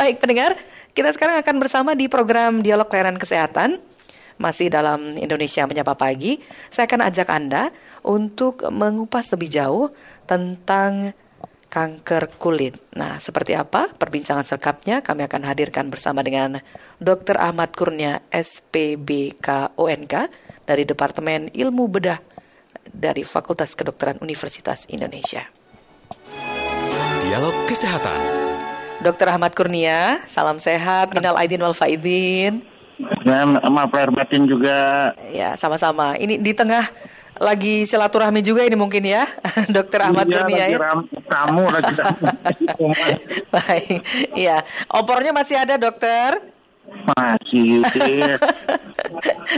Baik 0.00 0.16
pendengar, 0.16 0.56
kita 0.96 1.12
sekarang 1.12 1.44
akan 1.44 1.60
bersama 1.60 1.92
di 1.92 2.08
program 2.08 2.64
Dialog 2.64 2.88
Layanan 2.88 3.20
Kesehatan 3.20 3.84
masih 4.40 4.72
dalam 4.72 5.12
Indonesia 5.20 5.68
Menyapa 5.68 5.92
Pagi. 5.92 6.40
Saya 6.72 6.88
akan 6.88 7.04
ajak 7.04 7.28
Anda 7.28 7.68
untuk 8.00 8.64
mengupas 8.72 9.28
lebih 9.36 9.52
jauh 9.52 9.92
tentang 10.24 11.12
kanker 11.68 12.32
kulit. 12.40 12.80
Nah, 12.96 13.20
seperti 13.20 13.52
apa 13.52 13.92
perbincangan 13.92 14.48
selengkapnya 14.48 15.04
kami 15.04 15.28
akan 15.28 15.44
hadirkan 15.44 15.92
bersama 15.92 16.24
dengan 16.24 16.64
Dr. 16.96 17.36
Ahmad 17.36 17.76
Kurnia 17.76 18.24
SPBK 18.32 19.76
ONK 19.76 20.14
dari 20.64 20.88
Departemen 20.88 21.52
Ilmu 21.52 21.92
Bedah 21.92 22.16
dari 22.88 23.20
Fakultas 23.20 23.76
Kedokteran 23.76 24.16
Universitas 24.24 24.88
Indonesia. 24.88 25.44
Dialog 27.20 27.68
Kesehatan 27.68 28.49
Dokter 29.00 29.32
Ahmad 29.32 29.56
Kurnia, 29.56 30.20
salam 30.28 30.60
sehat, 30.60 31.16
minal 31.16 31.32
aidin 31.40 31.64
wal 31.64 31.72
faidin. 31.72 32.60
Ya, 33.24 33.48
maaf 33.48 33.88
lahir 33.96 34.12
batin 34.12 34.44
juga. 34.44 35.16
Ya, 35.32 35.56
sama-sama. 35.56 36.20
Ini 36.20 36.36
di 36.36 36.52
tengah 36.52 36.84
lagi 37.40 37.88
silaturahmi 37.88 38.44
juga 38.44 38.60
ini 38.60 38.76
mungkin 38.76 39.00
ya, 39.00 39.24
Dokter 39.76 40.04
Ahmad 40.04 40.28
iya, 40.28 40.34
Kurnia 40.36 40.52
lagi 40.52 40.74
ya. 40.76 40.78
Ram, 40.84 41.00
tamu 41.24 41.64
lagi 41.72 41.92
Baik, 43.56 44.00
iya. 44.36 44.60
Opornya 44.92 45.32
masih 45.32 45.56
ada 45.56 45.80
dokter? 45.80 46.36
Masih. 47.10 47.80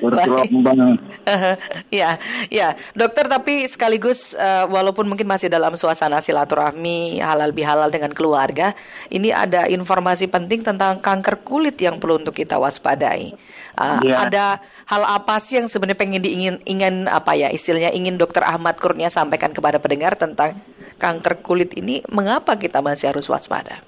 Bergelombang. 0.02 0.98
ya, 1.92 2.16
ya, 2.48 2.74
dokter. 2.96 3.28
Tapi 3.28 3.66
sekaligus 3.68 4.34
uh, 4.34 4.66
walaupun 4.68 5.06
mungkin 5.06 5.28
masih 5.28 5.52
dalam 5.52 5.74
suasana 5.76 6.18
silaturahmi 6.22 7.20
halal 7.20 7.52
bihalal 7.54 7.88
dengan 7.92 8.10
keluarga, 8.14 8.72
ini 9.12 9.30
ada 9.30 9.68
informasi 9.68 10.28
penting 10.28 10.64
tentang 10.64 10.98
kanker 10.98 11.44
kulit 11.44 11.76
yang 11.78 11.98
perlu 11.98 12.22
untuk 12.22 12.36
kita 12.36 12.58
waspadai. 12.58 13.34
Uh, 13.76 14.00
Ya. 14.02 14.26
Ada 14.26 14.46
hal 14.90 15.02
apa 15.06 15.38
sih 15.38 15.62
yang 15.62 15.70
sebenarnya 15.70 15.98
pengen 16.00 16.20
diingin 16.24 16.56
ingin 16.66 17.06
apa 17.06 17.38
ya 17.38 17.54
istilahnya 17.54 17.94
ingin 17.94 18.18
dokter 18.18 18.42
Ahmad 18.42 18.76
Kurnia 18.82 19.08
sampaikan 19.14 19.54
kepada 19.54 19.78
pendengar 19.78 20.18
tentang 20.18 20.58
kanker 20.98 21.38
kulit 21.40 21.78
ini 21.78 22.02
mengapa 22.10 22.58
kita 22.58 22.82
masih 22.82 23.14
harus 23.14 23.30
waspada? 23.30 23.78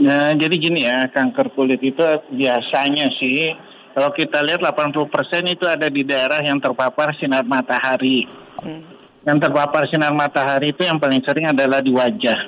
Ya, 0.00 0.32
jadi 0.32 0.54
gini 0.56 0.88
ya, 0.88 1.12
kanker 1.12 1.52
kulit 1.52 1.84
itu 1.84 2.00
biasanya 2.32 3.04
sih 3.20 3.52
kalau 3.92 4.08
kita 4.16 4.40
lihat 4.48 4.64
80% 4.64 5.12
itu 5.44 5.68
ada 5.68 5.92
di 5.92 6.00
daerah 6.08 6.40
yang 6.40 6.56
terpapar 6.56 7.12
sinar 7.20 7.44
matahari. 7.44 8.24
Hmm. 8.64 8.80
Yang 9.28 9.38
terpapar 9.44 9.84
sinar 9.92 10.16
matahari 10.16 10.72
itu 10.72 10.88
yang 10.88 10.96
paling 10.96 11.20
sering 11.20 11.52
adalah 11.52 11.84
di 11.84 11.92
wajah. 11.92 12.40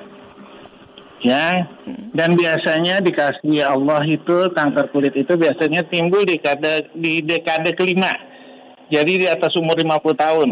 Ya, 1.22 1.70
dan 2.11 2.34
biasanya 2.34 2.98
dikasih 2.98 3.62
Allah 3.62 4.03
itu 4.11 4.50
kanker 4.50 4.91
kulit 4.91 5.14
itu 5.14 5.39
biasanya 5.39 5.87
timbul 5.87 6.27
di 6.27 6.34
dekade 6.34 6.91
di 6.98 7.22
dekade 7.22 7.78
kelima. 7.78 8.11
Jadi 8.91 9.22
di 9.22 9.27
atas 9.31 9.55
umur 9.55 9.78
50 9.78 10.19
tahun. 10.19 10.50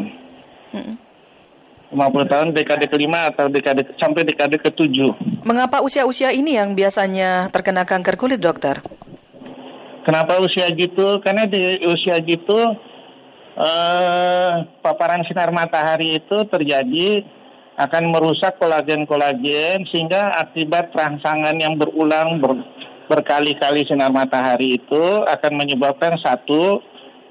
50 1.91 2.31
tahun 2.31 2.49
dekade 2.55 2.87
kelima 2.87 3.27
atau 3.35 3.51
dekade 3.51 3.83
sampai 3.99 4.23
dekade 4.23 4.63
ketujuh. 4.63 5.43
Mengapa 5.43 5.83
usia-usia 5.83 6.31
ini 6.31 6.55
yang 6.55 6.79
biasanya 6.79 7.51
terkena 7.51 7.83
kanker 7.83 8.15
kulit, 8.15 8.39
dokter? 8.39 8.79
Kenapa 10.07 10.39
usia 10.39 10.71
gitu? 10.71 11.19
Karena 11.21 11.45
di 11.51 11.61
usia 11.85 12.17
gitu 12.23 12.59
eh, 13.59 14.51
paparan 14.81 15.27
sinar 15.27 15.51
matahari 15.51 16.23
itu 16.23 16.47
terjadi 16.47 17.27
akan 17.81 18.13
merusak 18.13 18.61
kolagen-kolagen 18.61 19.89
sehingga 19.89 20.31
akibat 20.37 20.93
rangsangan 20.93 21.57
yang 21.59 21.81
berulang 21.81 22.39
ber- 22.39 22.65
berkali-kali 23.11 23.83
sinar 23.89 24.15
matahari 24.15 24.79
itu 24.79 25.05
akan 25.27 25.53
menyebabkan 25.59 26.15
satu 26.23 26.79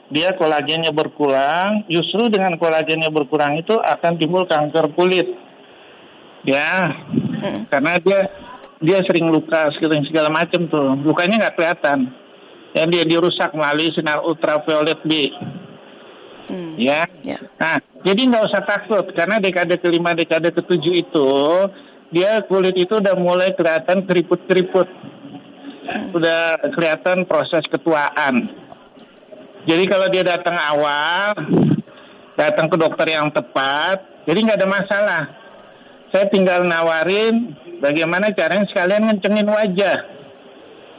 dia 0.09 0.33
kolagennya 0.35 0.89
berkurang. 0.93 1.85
Justru 1.89 2.29
dengan 2.29 2.57
kolagennya 2.57 3.09
berkurang 3.13 3.57
itu 3.61 3.77
akan 3.77 4.17
timbul 4.17 4.45
kanker 4.49 4.93
kulit. 4.97 5.29
Ya, 6.47 6.95
karena 7.67 7.99
dia 7.99 8.19
dia 8.79 8.99
sering 9.03 9.27
luka 9.27 9.69
segala 9.75 10.01
segala 10.07 10.29
macam 10.31 10.65
tuh. 10.71 10.95
Lukanya 11.03 11.47
nggak 11.47 11.55
kelihatan. 11.59 11.99
Ya 12.73 12.85
dia 12.85 13.03
dirusak 13.03 13.51
melalui 13.51 13.89
sinar 13.91 14.21
ultraviolet 14.23 14.99
B. 15.03 15.33
Hmm. 16.49 16.73
Ya. 16.79 17.05
Ya. 17.21 17.37
Nah, 17.61 17.77
jadi 18.01 18.21
nggak 18.29 18.45
usah 18.49 18.63
takut 18.65 19.05
karena 19.13 19.37
dekade 19.37 19.77
kelima, 19.77 20.17
dekade 20.17 20.49
ketujuh 20.49 20.95
itu 20.97 21.29
dia 22.09 22.41
kulit 22.49 22.73
itu 22.73 22.97
udah 22.97 23.13
mulai 23.19 23.53
kelihatan 23.53 24.01
keriput-keriput, 24.09 24.89
udah 26.17 26.57
kelihatan 26.73 27.27
proses 27.29 27.61
ketuaan. 27.69 28.49
Jadi 29.67 29.83
kalau 29.91 30.07
dia 30.07 30.23
datang 30.23 30.55
awal, 30.55 31.35
datang 32.39 32.71
ke 32.71 32.75
dokter 32.79 33.07
yang 33.11 33.27
tepat, 33.33 33.99
jadi 34.23 34.39
nggak 34.39 34.59
ada 34.63 34.69
masalah. 34.69 35.23
Saya 36.09 36.25
tinggal 36.31 36.63
nawarin 36.65 37.53
bagaimana 37.83 38.31
caranya 38.33 38.65
sekalian 38.69 39.09
ngencengin 39.09 39.49
wajah. 39.49 39.97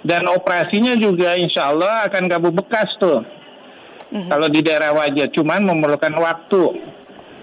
Dan 0.00 0.24
operasinya 0.32 0.96
juga 0.96 1.36
insya 1.36 1.68
Allah 1.68 2.08
akan 2.08 2.24
gak 2.24 2.40
bekas 2.56 2.88
tuh. 2.96 3.20
Kalau 4.10 4.48
di 4.48 4.64
daerah 4.64 4.96
wajah, 4.96 5.28
cuman 5.28 5.60
memerlukan 5.60 6.14
waktu. 6.16 6.62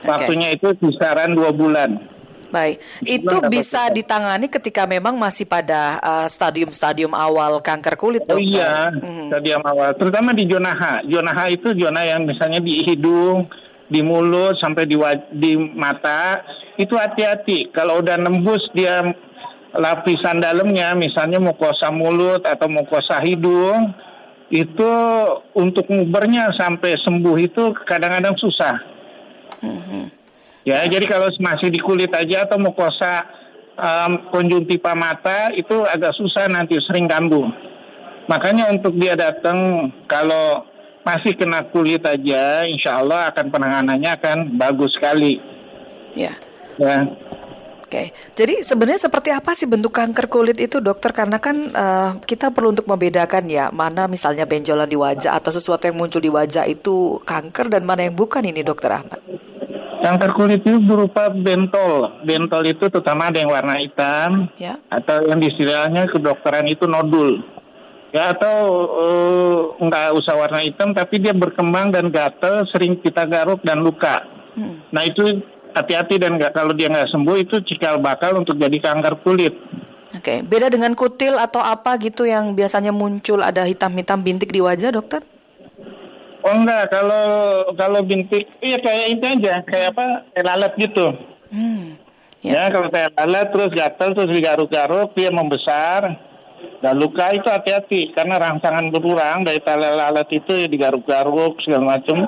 Waktunya 0.04 0.58
itu 0.58 0.74
kisaran 0.76 1.38
dua 1.38 1.54
bulan. 1.54 2.02
Baik, 2.48 2.80
itu 3.04 3.36
bisa 3.52 3.92
ditangani 3.92 4.48
ketika 4.48 4.88
memang 4.88 5.20
masih 5.20 5.44
pada 5.44 6.00
uh, 6.00 6.28
stadium-stadium 6.28 7.12
awal 7.12 7.60
kanker 7.60 8.00
kulit, 8.00 8.24
Oh 8.26 8.40
dokter. 8.40 8.48
iya, 8.48 8.88
Mhm. 8.92 9.28
stadium 9.28 9.62
awal. 9.68 9.92
Terutama 10.00 10.32
di 10.32 10.48
zona 10.48 10.72
H. 10.72 10.84
Zona 11.12 11.32
H 11.36 11.40
itu 11.52 11.68
zona 11.76 12.02
yang 12.08 12.24
misalnya 12.24 12.64
di 12.64 12.88
hidung, 12.88 13.52
di 13.92 14.00
mulut, 14.00 14.56
sampai 14.60 14.88
di, 14.88 14.96
di 15.36 15.52
mata. 15.56 16.44
Itu 16.80 16.96
hati-hati. 16.96 17.72
Kalau 17.76 18.00
udah 18.00 18.16
nembus 18.16 18.64
dia 18.72 19.04
lapisan 19.76 20.40
dalamnya, 20.40 20.96
misalnya 20.96 21.38
mukosa 21.38 21.92
mulut 21.92 22.48
atau 22.48 22.72
mukosa 22.72 23.20
hidung, 23.22 23.92
itu 24.48 24.92
untuk 25.52 25.84
ngubernya 25.92 26.56
sampai 26.56 26.96
sembuh 27.04 27.36
itu 27.38 27.76
kadang-kadang 27.84 28.40
susah. 28.40 28.76
Ya, 30.68 30.84
jadi 30.84 31.08
kalau 31.08 31.32
masih 31.40 31.72
di 31.72 31.80
kulit 31.80 32.12
aja 32.12 32.44
atau 32.44 32.60
mukosa 32.60 33.24
um, 33.80 34.28
konjungtiva 34.36 34.92
mata 35.00 35.48
itu 35.56 35.88
agak 35.88 36.12
susah 36.20 36.52
nanti 36.52 36.76
sering 36.84 37.08
kambuh. 37.08 37.48
Makanya 38.28 38.76
untuk 38.76 39.00
dia 39.00 39.16
datang 39.16 39.88
kalau 40.12 40.68
masih 41.08 41.40
kena 41.40 41.64
kulit 41.72 42.04
aja, 42.04 42.68
insya 42.68 43.00
Allah 43.00 43.32
akan 43.32 43.48
penanganannya 43.48 44.12
akan 44.20 44.38
bagus 44.60 44.92
sekali. 44.92 45.40
Ya. 46.20 46.36
Ya. 46.76 47.16
Oke, 47.88 48.12
jadi 48.36 48.60
sebenarnya 48.60 49.08
seperti 49.08 49.32
apa 49.32 49.56
sih 49.56 49.64
bentuk 49.64 49.96
kanker 49.96 50.28
kulit 50.28 50.60
itu 50.60 50.84
dokter? 50.84 51.16
Karena 51.16 51.40
kan 51.40 51.56
eh, 51.72 52.12
kita 52.28 52.52
perlu 52.52 52.76
untuk 52.76 52.92
membedakan 52.92 53.48
ya 53.48 53.72
mana 53.72 54.12
misalnya 54.12 54.44
benjolan 54.44 54.92
di 54.92 55.00
wajah 55.00 55.40
atau 55.40 55.56
sesuatu 55.56 55.88
yang 55.88 55.96
muncul 55.96 56.20
di 56.20 56.28
wajah 56.28 56.68
itu 56.68 57.24
kanker 57.24 57.72
dan 57.72 57.88
mana 57.88 58.04
yang 58.04 58.20
bukan 58.20 58.44
ini 58.44 58.60
dokter 58.68 58.92
Ahmad. 58.92 59.24
Kanker 59.98 60.32
kulit 60.38 60.62
itu 60.62 60.78
berupa 60.84 61.28
bentol. 61.30 62.22
Bentol 62.22 62.64
itu 62.66 62.86
terutama 62.88 63.34
ada 63.34 63.42
yang 63.42 63.50
warna 63.50 63.82
hitam 63.82 64.48
Ya. 64.56 64.78
atau 64.88 65.26
yang 65.26 65.42
istilahnya 65.42 66.06
kedokteran 66.08 66.70
itu 66.70 66.86
nodul. 66.86 67.42
Ya 68.16 68.32
atau 68.32 68.58
eh, 69.04 69.60
nggak 69.84 70.16
usah 70.16 70.38
warna 70.38 70.64
hitam 70.64 70.96
tapi 70.96 71.20
dia 71.20 71.36
berkembang 71.36 71.92
dan 71.92 72.08
gatal, 72.08 72.64
sering 72.72 72.98
kita 73.02 73.28
garuk 73.28 73.60
dan 73.66 73.84
luka. 73.84 74.24
Hmm. 74.56 74.80
Nah 74.90 75.04
itu 75.04 75.44
hati-hati 75.76 76.18
dan 76.18 76.40
nggak 76.40 76.56
kalau 76.56 76.74
dia 76.74 76.90
nggak 76.90 77.12
sembuh 77.12 77.38
itu 77.38 77.62
cikal 77.68 78.00
bakal 78.00 78.40
untuk 78.40 78.58
jadi 78.58 78.78
kanker 78.80 79.22
kulit. 79.22 79.54
Oke, 80.16 80.40
beda 80.40 80.72
dengan 80.72 80.96
kutil 80.96 81.36
atau 81.36 81.60
apa 81.60 82.00
gitu 82.00 82.24
yang 82.24 82.56
biasanya 82.56 82.96
muncul 82.96 83.44
ada 83.44 83.68
hitam-hitam 83.68 84.24
bintik 84.24 84.56
di 84.56 84.64
wajah, 84.64 84.96
dokter? 84.96 85.20
Oh 86.48 86.56
enggak, 86.56 86.88
kalau 86.96 87.26
kalau 87.76 88.00
bintik, 88.08 88.48
iya 88.64 88.80
kayak 88.80 89.20
itu 89.20 89.26
aja, 89.28 89.60
kayak 89.68 89.92
apa, 89.92 90.24
kayak 90.32 90.48
lalat 90.48 90.74
gitu. 90.80 91.12
Hmm. 91.52 92.00
Ya, 92.40 92.72
kalau 92.72 92.88
kayak 92.88 93.12
lalat 93.20 93.52
terus 93.52 93.72
gatal 93.76 94.16
terus 94.16 94.32
digaruk-garuk, 94.32 95.12
dia 95.12 95.28
membesar. 95.28 96.24
Dan 96.80 96.98
luka 97.02 97.34
itu 97.36 97.46
hati-hati 97.50 98.16
karena 98.16 98.38
rangsangan 98.40 98.90
berulang 98.90 99.46
dari 99.46 99.62
tali 99.62 99.84
lalat 99.84 100.30
itu 100.32 100.54
ya 100.56 100.72
digaruk-garuk 100.72 101.60
segala 101.62 101.98
macam. 101.98 102.26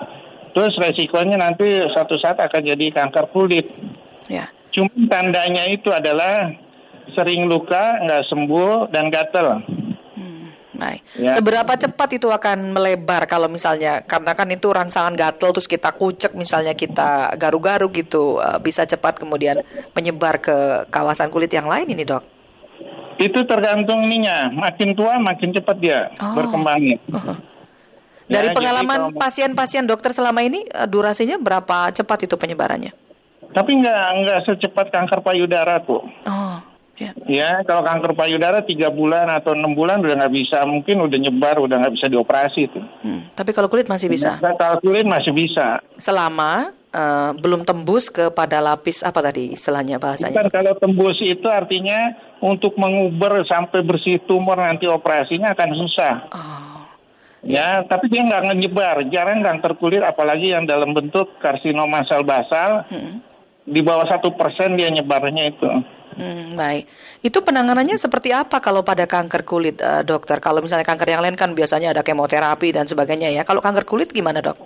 Terus 0.52 0.74
resikonya 0.76 1.38
nanti 1.40 1.66
suatu 1.94 2.20
saat 2.20 2.42
akan 2.42 2.62
jadi 2.66 2.92
kanker 2.92 3.30
kulit. 3.32 3.70
Ya. 4.28 4.50
Cuma 4.74 4.90
tandanya 5.08 5.64
itu 5.70 5.90
adalah 5.94 6.52
sering 7.14 7.50
luka, 7.50 8.04
nggak 8.06 8.26
sembuh 8.30 8.92
dan 8.94 9.10
gatal. 9.14 9.64
Baik. 10.80 11.02
Ya. 11.14 11.36
Seberapa 11.36 11.76
cepat 11.76 12.10
itu 12.16 12.28
akan 12.28 12.72
melebar 12.72 13.28
kalau 13.28 13.46
misalnya 13.46 14.00
karena 14.02 14.32
kan 14.32 14.48
itu 14.48 14.66
rangsangan 14.66 15.12
gatel 15.12 15.52
terus 15.52 15.68
kita 15.68 15.92
kucek 15.92 16.32
misalnya 16.34 16.72
kita 16.72 17.36
garuk-garuk 17.36 17.92
gitu 17.92 18.40
eh, 18.40 18.58
bisa 18.58 18.84
cepat 18.84 19.20
kemudian 19.20 19.60
menyebar 19.92 20.40
ke 20.40 20.56
kawasan 20.88 21.28
kulit 21.28 21.52
yang 21.52 21.68
lain 21.68 21.86
ini, 21.86 22.02
Dok. 22.02 22.24
Itu 23.20 23.44
tergantung 23.44 24.00
ininya. 24.02 24.48
Makin 24.50 24.96
tua 24.96 25.20
makin 25.20 25.52
cepat 25.52 25.76
dia 25.78 26.08
Oh. 26.18 26.40
berkembangnya. 26.40 26.98
Dari 28.30 28.30
Ya, 28.30 28.40
jadi 28.46 28.56
pengalaman 28.56 29.00
kalau- 29.10 29.18
pasien-pasien 29.18 29.84
dokter 29.84 30.14
selama 30.14 30.40
ini 30.40 30.64
eh, 30.64 30.86
durasinya 30.86 31.36
berapa 31.36 31.92
cepat 31.92 32.24
itu 32.24 32.38
penyebarannya? 32.38 32.94
Tapi 33.50 33.72
nggak 33.76 34.02
nggak 34.24 34.40
secepat 34.46 34.94
kanker 34.94 35.20
payudara 35.20 35.82
tuh. 35.82 36.06
Oh, 36.24 36.62
ya. 37.00 37.12
Ya, 37.26 37.52
kalau 37.64 37.82
kanker 37.82 38.14
payudara 38.14 38.60
tiga 38.62 38.92
bulan 38.92 39.32
atau 39.32 39.56
enam 39.56 39.72
bulan 39.74 40.04
udah 40.04 40.20
nggak 40.20 40.34
bisa, 40.36 40.68
mungkin 40.68 41.00
udah 41.00 41.18
nyebar, 41.18 41.58
udah 41.64 41.80
nggak 41.80 41.94
bisa 41.96 42.08
dioperasi 42.12 42.60
itu. 42.68 42.80
Hmm, 43.02 43.32
Tapi 43.34 43.56
kalau 43.56 43.72
kulit 43.72 43.88
masih 43.88 44.12
bisa. 44.12 44.38
Kalau 44.38 44.78
kulit 44.84 45.08
masih 45.08 45.32
bisa. 45.32 45.80
Selama 45.96 46.76
eh, 46.92 47.32
belum 47.40 47.64
tembus 47.64 48.12
kepada 48.12 48.60
lapis 48.60 49.02
apa 49.08 49.24
tadi 49.24 49.56
istilahnya 49.56 49.98
bahasanya? 49.98 50.36
Bukan 50.36 50.52
kalau 50.52 50.74
tembus 50.78 51.18
itu 51.24 51.48
artinya 51.48 52.14
untuk 52.44 52.76
menguber 52.76 53.48
sampai 53.48 53.80
bersih 53.82 54.20
tumor 54.28 54.60
nanti 54.60 54.86
operasinya 54.86 55.56
akan 55.56 55.70
susah. 55.80 56.14
Oh, 56.36 56.70
Ya, 57.40 57.88
tapi 57.88 58.12
dia 58.12 58.20
nggak 58.28 58.52
ngejebar. 58.52 59.08
Jarang 59.16 59.40
kanker 59.40 59.80
kulit, 59.80 60.04
apalagi 60.04 60.52
yang 60.52 60.68
dalam 60.68 60.92
bentuk 60.92 61.40
karsinoma 61.40 62.04
sel 62.04 62.28
basal, 62.28 62.84
di 63.64 63.80
bawah 63.80 64.04
satu 64.12 64.36
persen 64.36 64.76
dia 64.76 64.92
nyebarnya 64.92 65.56
itu. 65.56 65.70
Hmm, 66.20 66.60
baik. 66.60 66.84
Itu 67.24 67.40
penanganannya 67.40 67.96
seperti 67.96 68.36
apa 68.36 68.60
kalau 68.60 68.84
pada 68.84 69.08
kanker 69.08 69.48
kulit, 69.48 69.80
eh, 69.80 70.04
dokter? 70.04 70.44
Kalau 70.44 70.60
misalnya 70.60 70.84
kanker 70.84 71.08
yang 71.08 71.24
lain 71.24 71.40
kan 71.40 71.56
biasanya 71.56 71.96
ada 71.96 72.04
kemoterapi 72.04 72.76
dan 72.76 72.86
sebagainya 72.86 73.32
ya. 73.32 73.48
Kalau 73.48 73.64
kanker 73.64 73.88
kulit 73.88 74.12
gimana 74.12 74.44
dok? 74.44 74.60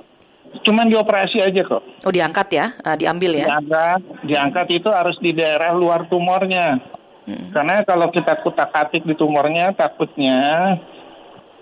Cuman 0.65 0.89
dioperasi 0.89 1.41
aja 1.41 1.61
kok. 1.65 1.81
Oh 2.05 2.13
diangkat 2.13 2.47
ya, 2.53 2.65
Eh, 2.81 2.95
diambil 2.97 3.37
ya? 3.37 3.47
Diangkat, 3.53 4.01
diangkat 4.25 4.67
itu 4.81 4.89
harus 4.89 5.17
di 5.21 5.31
daerah 5.33 5.73
luar 5.73 6.09
tumornya. 6.09 6.81
Karena 7.23 7.87
kalau 7.87 8.11
kita 8.11 8.43
kutak-atik 8.43 9.07
di 9.07 9.15
tumornya, 9.15 9.71
takutnya 9.71 10.75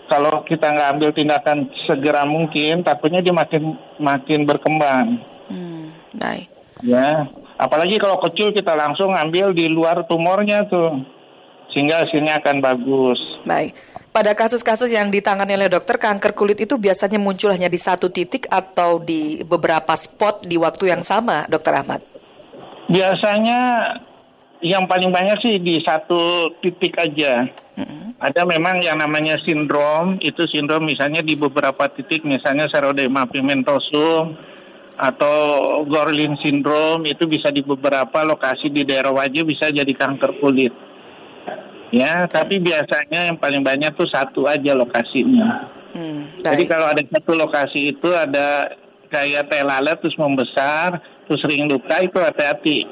kalau 0.09 0.41
kita 0.43 0.73
nggak 0.73 0.89
ambil 0.97 1.09
tindakan 1.13 1.69
segera 1.85 2.25
mungkin, 2.25 2.81
takutnya 2.81 3.21
dia 3.21 3.31
makin 3.31 3.77
makin 4.01 4.43
berkembang. 4.43 5.21
Hmm, 5.47 5.93
baik. 6.17 6.49
Ya, 6.81 7.29
apalagi 7.61 8.01
kalau 8.01 8.17
kecil 8.25 8.49
kita 8.49 8.73
langsung 8.73 9.13
ambil 9.13 9.53
di 9.53 9.69
luar 9.69 10.01
tumornya 10.09 10.65
tuh, 10.65 11.05
sehingga 11.69 12.01
hasilnya 12.01 12.41
akan 12.41 12.57
bagus. 12.57 13.19
Baik. 13.45 13.77
Pada 14.11 14.35
kasus-kasus 14.35 14.91
yang 14.91 15.07
ditangani 15.07 15.55
oleh 15.55 15.71
dokter, 15.71 15.95
kanker 15.95 16.35
kulit 16.35 16.59
itu 16.59 16.75
biasanya 16.75 17.15
muncul 17.15 17.47
hanya 17.47 17.71
di 17.71 17.79
satu 17.79 18.11
titik 18.11 18.43
atau 18.51 18.99
di 18.99 19.39
beberapa 19.47 19.95
spot 19.95 20.43
di 20.43 20.59
waktu 20.59 20.91
yang 20.91 20.99
sama, 20.99 21.47
dokter 21.47 21.71
Ahmad? 21.71 22.03
Biasanya 22.91 23.87
yang 24.59 24.83
paling 24.83 25.15
banyak 25.15 25.37
sih 25.39 25.55
di 25.63 25.79
satu 25.79 26.51
titik 26.59 26.99
aja. 26.99 27.47
Ada 28.19 28.43
memang 28.43 28.83
yang 28.83 28.99
namanya 28.99 29.39
sindrom, 29.47 30.19
itu 30.19 30.43
sindrom 30.51 30.83
misalnya 30.83 31.23
di 31.23 31.39
beberapa 31.39 31.87
titik, 31.87 32.27
misalnya 32.27 32.67
serodema 32.67 33.23
pigmentosum 33.31 34.35
atau 34.99 35.37
Gorlin 35.87 36.35
syndrome 36.41 37.07
itu 37.07 37.27
bisa 37.27 37.47
di 37.53 37.63
beberapa 37.63 38.23
lokasi 38.27 38.67
di 38.67 38.83
daerah 38.83 39.13
wajah 39.15 39.43
bisa 39.47 39.71
jadi 39.71 39.93
kanker 39.95 40.41
kulit. 40.43 40.73
Ya, 41.91 42.23
tapi 42.23 42.63
biasanya 42.63 43.27
yang 43.27 43.35
paling 43.35 43.67
banyak 43.67 43.91
tuh 43.99 44.07
satu 44.07 44.47
aja 44.47 44.71
lokasinya. 44.71 45.67
Hmm, 45.91 46.23
Jadi 46.39 46.63
kalau 46.63 46.87
ada 46.87 47.03
satu 47.03 47.35
lokasi 47.35 47.91
itu 47.91 48.07
ada 48.15 48.79
kayak 49.11 49.51
teh 49.51 49.59
lalat 49.59 49.99
terus 49.99 50.15
membesar, 50.15 51.03
terus 51.27 51.43
sering 51.43 51.67
luka 51.67 51.99
itu 51.99 52.15
hati-hati. 52.15 52.87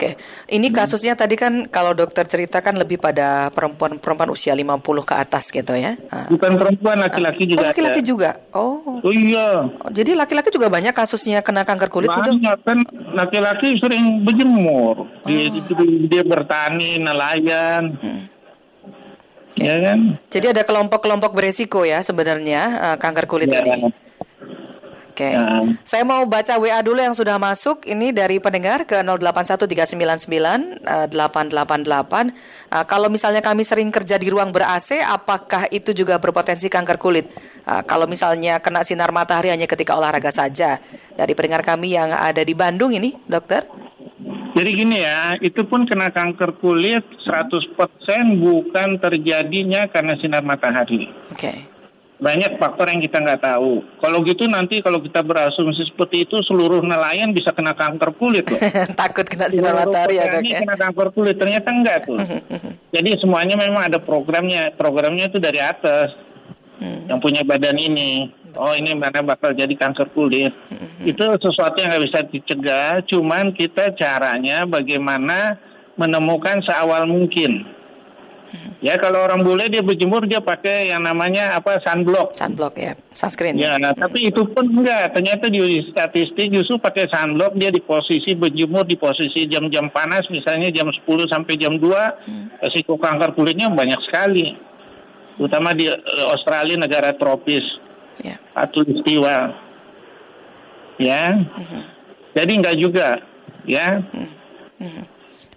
Oke, 0.00 0.16
ini 0.48 0.72
kasusnya 0.72 1.12
tadi 1.12 1.36
kan 1.36 1.68
kalau 1.68 1.92
dokter 1.92 2.24
ceritakan 2.24 2.72
lebih 2.74 2.96
pada 2.96 3.52
perempuan-perempuan 3.52 4.32
usia 4.32 4.56
50 4.56 4.80
ke 5.04 5.12
atas 5.12 5.52
gitu 5.52 5.76
ya. 5.76 6.00
Ah. 6.08 6.24
Bukan 6.24 6.56
perempuan, 6.56 6.96
laki-laki 6.96 7.44
Oh, 7.44 7.48
juga 7.52 7.68
laki-laki 7.68 8.00
ada. 8.00 8.08
juga. 8.08 8.30
Oh. 8.50 8.96
Oh 8.98 9.12
iya, 9.12 9.68
Oh, 9.76 9.92
Jadi 9.92 10.16
laki-laki 10.16 10.48
juga 10.48 10.66
banyak 10.66 10.90
kasusnya 10.90 11.44
kena 11.44 11.62
kanker 11.62 11.92
kulit 11.92 12.08
itu. 12.08 12.32
banyak 12.32 12.58
kan 12.64 12.78
laki-laki 13.12 13.76
sering 13.76 14.24
berjemur, 14.24 15.04
dia, 15.22 15.52
Oh. 15.52 15.84
dia 16.08 16.22
bertani, 16.24 16.96
nelayan, 16.96 17.92
Hmm. 17.94 18.24
ya 19.52 19.74
kan? 19.84 19.98
Jadi 20.28 20.46
ada 20.48 20.62
kelompok-kelompok 20.62 21.30
beresiko 21.30 21.84
ya 21.84 22.00
sebenarnya 22.00 22.62
eh, 22.82 22.96
kanker 22.96 23.28
kulit 23.28 23.52
Ya. 23.52 23.60
ini. 23.60 23.92
Oke. 25.20 25.36
Ya. 25.36 25.44
Saya 25.84 26.04
mau 26.08 26.24
baca 26.24 26.56
WA 26.56 26.80
dulu 26.80 26.96
yang 26.96 27.12
sudah 27.12 27.36
masuk. 27.36 27.84
Ini 27.84 28.16
dari 28.16 28.40
pendengar 28.40 28.88
ke 28.88 29.04
081399 29.04 30.80
eh, 30.80 31.06
888. 31.12 32.32
Eh, 32.72 32.84
kalau 32.88 33.12
misalnya 33.12 33.44
kami 33.44 33.60
sering 33.60 33.92
kerja 33.92 34.16
di 34.16 34.32
ruang 34.32 34.48
ber-AC, 34.48 34.96
apakah 35.04 35.68
itu 35.68 35.92
juga 35.92 36.16
berpotensi 36.16 36.72
kanker 36.72 36.96
kulit? 36.96 37.28
Eh, 37.68 37.82
kalau 37.84 38.08
misalnya 38.08 38.64
kena 38.64 38.80
sinar 38.80 39.12
matahari 39.12 39.52
hanya 39.52 39.68
ketika 39.68 39.92
olahraga 39.92 40.32
saja. 40.32 40.80
Dari 41.12 41.36
pendengar 41.36 41.60
kami 41.68 41.92
yang 41.92 42.16
ada 42.16 42.40
di 42.40 42.56
Bandung 42.56 42.96
ini, 42.96 43.12
dokter. 43.28 43.68
Jadi 44.50 44.70
gini 44.72 45.04
ya, 45.04 45.36
itu 45.38 45.62
pun 45.68 45.84
kena 45.84 46.10
kanker 46.10 46.58
kulit 46.58 47.04
100% 47.28 47.76
bukan 48.40 48.98
terjadinya 48.98 49.84
karena 49.92 50.16
sinar 50.16 50.42
matahari. 50.42 51.06
Oke. 51.30 51.79
Banyak 52.20 52.60
faktor 52.60 52.84
yang 52.92 53.00
kita 53.00 53.16
nggak 53.16 53.40
tahu. 53.40 53.80
Kalau 53.96 54.20
gitu 54.28 54.44
nanti 54.44 54.84
kalau 54.84 55.00
kita 55.00 55.24
berasumsi 55.24 55.88
seperti 55.88 56.28
itu 56.28 56.36
seluruh 56.44 56.84
nelayan 56.84 57.32
bisa 57.32 57.48
kena 57.56 57.72
kanker 57.72 58.12
kulit 58.20 58.44
loh. 58.44 58.60
Takut 59.00 59.24
kena 59.24 59.48
sinar 59.48 59.72
Seluruh 59.72 59.88
matahari 59.88 60.20
ya, 60.20 60.28
dok 60.28 60.44
ya. 60.44 60.60
kena 60.60 60.76
kanker 60.76 61.08
kulit 61.16 61.36
ternyata 61.40 61.68
enggak 61.72 61.98
tuh. 62.04 62.20
Jadi 62.94 63.10
semuanya 63.24 63.56
memang 63.56 63.88
ada 63.88 63.96
programnya. 63.96 64.68
Programnya 64.76 65.32
itu 65.32 65.40
dari 65.40 65.64
atas. 65.64 66.12
Yang 66.80 67.18
punya 67.20 67.42
badan 67.44 67.76
ini. 67.76 68.32
Oh 68.56 68.72
ini 68.72 68.96
mana 68.96 69.20
bakal 69.22 69.52
jadi 69.52 69.70
kanker 69.78 70.10
kulit. 70.16 70.50
Itu 71.04 71.22
sesuatu 71.38 71.76
yang 71.76 71.92
nggak 71.92 72.04
bisa 72.08 72.20
dicegah. 72.24 73.04
Cuman 73.04 73.52
kita 73.52 73.94
caranya 73.94 74.64
bagaimana 74.64 75.60
menemukan 76.00 76.64
seawal 76.64 77.04
mungkin. 77.04 77.68
Ya 78.80 78.96
kalau 78.98 79.22
orang 79.22 79.44
bule 79.44 79.68
dia 79.70 79.84
berjemur 79.84 80.24
dia 80.26 80.40
pakai 80.42 80.90
yang 80.90 81.04
namanya 81.04 81.54
apa 81.54 81.78
sunblock. 81.84 82.34
Sunblock 82.34 82.74
ya, 82.80 82.96
sunscreen. 83.14 83.54
Ya, 83.54 83.76
nah, 83.76 83.92
tapi 83.94 84.26
itu 84.32 84.42
pun 84.50 84.66
enggak. 84.66 85.14
Ternyata 85.14 85.46
di 85.52 85.84
statistik 85.86 86.50
justru 86.50 86.80
pakai 86.80 87.06
sunblock 87.06 87.54
dia 87.54 87.70
di 87.70 87.78
posisi 87.84 88.34
berjemur 88.34 88.88
di 88.88 88.96
posisi 88.98 89.46
jam-jam 89.46 89.92
panas 89.92 90.26
misalnya 90.32 90.72
jam 90.74 90.90
10 90.90 91.04
sampai 91.30 91.54
jam 91.60 91.76
2 91.78 92.64
resiko 92.64 92.96
kanker 92.98 93.36
kulitnya 93.38 93.70
banyak 93.70 94.00
sekali. 94.08 94.56
Terutama 95.38 95.70
di 95.76 95.86
eh, 95.86 96.24
Australia 96.28 96.76
negara 96.80 97.14
tropis 97.14 97.64
Ya. 98.20 98.36
atulistiwa. 98.52 99.56
Ya. 101.00 101.40
Jadi 102.36 102.52
enggak 102.60 102.76
juga, 102.76 103.08
ya. 103.64 104.04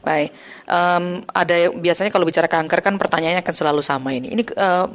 Baik, 0.03 0.36
Em, 0.63 1.27
ada 1.27 1.55
biasanya 1.75 2.07
kalau 2.07 2.24
bicara 2.24 2.48
kanker 2.48 2.79
kan 2.79 2.95
pertanyaannya 2.95 3.43
akan 3.43 3.55
selalu 3.55 3.81
sama 3.83 4.15
ini. 4.15 4.31
Ini 4.31 4.43
eh, 4.48 4.86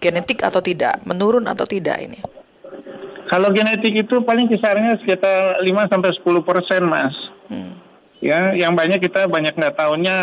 genetik 0.00 0.40
atau 0.40 0.64
tidak, 0.64 1.04
menurun 1.04 1.44
atau 1.44 1.68
tidak 1.68 2.00
ini? 2.00 2.16
Kalau 3.28 3.52
genetik 3.52 3.94
itu 3.94 4.24
paling 4.24 4.48
kisarannya 4.48 4.96
sekitar 5.04 5.60
5 5.62 5.92
sampai 5.92 6.10
10 6.18 6.42
persen, 6.42 6.82
Mas. 6.88 7.14
Ya, 8.20 8.52
yang 8.52 8.76
banyak 8.76 9.00
kita 9.00 9.28
banyak 9.30 9.56
nggak 9.56 9.76
tahunya 9.76 10.16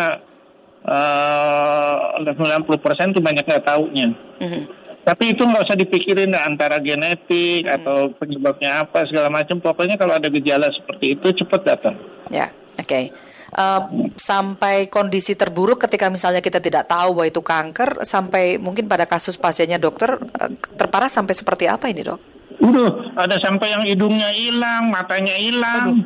eh 0.87 1.95
90 2.25 2.67
persen 2.83 3.13
itu 3.13 3.21
banyak 3.21 3.45
nggak 3.45 3.65
tahunya. 3.65 4.07
Mhm. 4.41 4.61
Tapi 5.07 5.23
itu 5.31 5.39
nggak 5.47 5.71
usah 5.71 5.79
dipikirin 5.79 6.35
dah, 6.35 6.43
antara 6.43 6.83
genetik 6.83 7.63
atau 7.63 8.11
penyebabnya 8.11 8.83
apa 8.83 9.07
segala 9.07 9.31
macam. 9.31 9.63
Pokoknya 9.63 9.95
kalau 9.95 10.19
ada 10.19 10.27
gejala 10.27 10.67
seperti 10.67 11.15
itu 11.15 11.31
cepat 11.31 11.61
datang. 11.63 11.95
Ya, 12.27 12.51
oke. 12.75 13.26
Eh, 13.47 13.81
sampai 14.19 14.91
kondisi 14.91 15.31
terburuk 15.31 15.79
ketika 15.87 16.11
misalnya 16.11 16.43
kita 16.43 16.59
tidak 16.59 16.91
tahu 16.91 17.15
bahwa 17.15 17.27
itu 17.31 17.39
kanker, 17.39 18.03
sampai 18.03 18.59
mungkin 18.59 18.91
pada 18.91 19.07
kasus 19.07 19.39
pasiennya 19.39 19.79
dokter 19.79 20.19
eh, 20.19 20.51
terparah 20.75 21.07
sampai 21.07 21.31
seperti 21.31 21.63
apa 21.71 21.87
ini 21.87 22.03
dok? 22.03 22.19
Udah, 22.59 23.15
ada 23.15 23.39
sampai 23.39 23.71
yang 23.71 23.83
hidungnya 23.87 24.27
hilang, 24.35 24.91
matanya 24.91 25.35
hilang. 25.39 26.03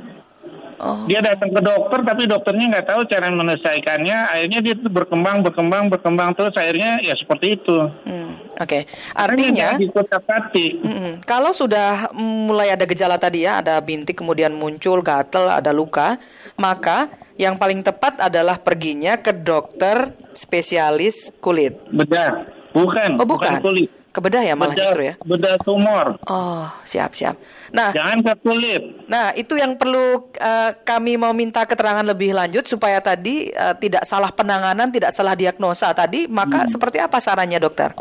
Oh, 0.82 1.06
Dia 1.06 1.22
datang 1.22 1.54
ke 1.54 1.62
dokter, 1.62 2.02
tapi 2.02 2.26
dokternya 2.26 2.66
nggak 2.74 2.88
tahu 2.90 3.02
cara 3.06 3.30
menyelesaikannya. 3.30 4.18
Akhirnya 4.34 4.60
dia 4.66 4.76
berkembang, 4.82 5.46
berkembang, 5.46 5.94
berkembang 5.94 6.34
terus. 6.34 6.58
Akhirnya 6.58 6.98
ya 7.06 7.14
seperti 7.14 7.54
itu. 7.54 7.78
hmm, 7.86 8.58
oke. 8.58 8.90
Artinya, 9.14 9.78
di 9.78 9.86
kota 9.94 10.18
Pati. 10.18 10.82
Mm-mm. 10.82 11.14
Kalau 11.22 11.54
sudah 11.54 12.10
mulai 12.18 12.74
ada 12.74 12.90
gejala 12.90 13.22
tadi 13.22 13.46
ya, 13.46 13.62
ada 13.62 13.78
bintik 13.78 14.18
kemudian 14.18 14.58
muncul 14.58 15.06
gatel, 15.06 15.54
ada 15.54 15.70
luka, 15.70 16.18
maka 16.58 17.14
yang 17.42 17.58
paling 17.58 17.82
tepat 17.82 18.22
adalah 18.22 18.62
perginya 18.62 19.18
ke 19.18 19.34
dokter 19.34 20.14
spesialis 20.32 21.34
kulit. 21.42 21.74
Bedah. 21.90 22.46
Bukan, 22.72 23.18
Oh, 23.18 23.26
bukan. 23.26 23.58
kulit. 23.60 23.90
Ke 24.12 24.20
bedah 24.20 24.44
ya 24.44 24.60
malah 24.60 24.76
bedah, 24.76 24.84
justru 24.92 25.02
ya. 25.08 25.16
Bedah 25.24 25.56
tumor. 25.64 26.20
Oh, 26.28 26.68
siap 26.84 27.16
siap. 27.16 27.40
Nah, 27.72 27.96
Jangan 27.96 28.20
ke 28.20 28.34
kulit. 28.44 28.84
nah 29.08 29.32
itu 29.32 29.56
yang 29.56 29.80
perlu 29.80 30.28
eh, 30.36 30.76
kami 30.84 31.16
mau 31.16 31.32
minta 31.32 31.64
keterangan 31.64 32.04
lebih 32.04 32.36
lanjut 32.36 32.68
supaya 32.68 33.00
tadi 33.00 33.48
eh, 33.50 33.76
tidak 33.80 34.04
salah 34.04 34.30
penanganan, 34.30 34.92
tidak 34.92 35.16
salah 35.16 35.32
diagnosa 35.34 35.96
tadi. 35.96 36.28
Maka 36.28 36.68
seperti 36.68 37.00
apa 37.00 37.24
sarannya 37.24 37.56
dokter? 37.58 37.96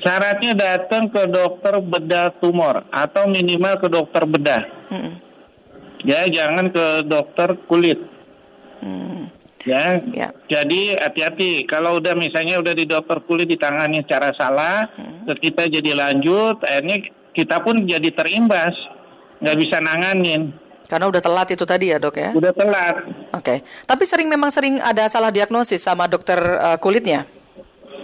Syaratnya 0.00 0.54
datang 0.54 1.10
ke 1.10 1.26
dokter 1.26 1.82
bedah 1.82 2.30
tumor 2.38 2.86
atau 2.88 3.26
minimal 3.26 3.74
ke 3.76 3.88
dokter 3.90 4.22
bedah. 4.24 4.62
Mm-mm. 4.88 5.14
Ya, 6.06 6.24
jangan 6.30 6.70
ke 6.70 7.04
dokter 7.04 7.58
kulit. 7.66 7.98
Hmm, 8.80 9.28
Ya, 9.68 10.00
ya. 10.16 10.32
jadi 10.48 10.96
hati-hati. 10.96 11.68
Kalau 11.68 12.00
udah 12.00 12.16
misalnya 12.16 12.56
udah 12.64 12.72
di 12.72 12.88
dokter 12.88 13.20
kulit 13.28 13.44
ditangani 13.44 14.00
secara 14.08 14.32
salah, 14.32 14.88
ke 15.28 15.34
kita 15.36 15.68
jadi 15.68 15.92
lanjut, 16.00 16.64
akhirnya 16.64 17.04
kita 17.36 17.60
pun 17.60 17.84
jadi 17.84 18.08
terimbas, 18.08 18.72
nggak 19.44 19.56
bisa 19.60 19.76
nanganin. 19.84 20.56
Karena 20.88 21.06
udah 21.12 21.20
telat 21.22 21.48
itu 21.52 21.62
tadi 21.68 21.92
ya 21.92 22.00
dok 22.00 22.16
ya. 22.16 22.32
Udah 22.32 22.50
telat. 22.56 22.96
Oke. 23.36 23.60
Tapi 23.84 24.02
sering 24.08 24.32
memang 24.32 24.48
sering 24.48 24.80
ada 24.80 25.06
salah 25.12 25.28
diagnosis 25.28 25.84
sama 25.84 26.08
dokter 26.08 26.40
eh, 26.40 26.78
kulitnya. 26.80 27.28